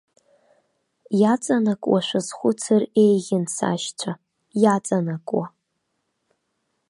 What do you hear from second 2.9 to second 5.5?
еиӷьын, сашьцәа, иаҵанакуа.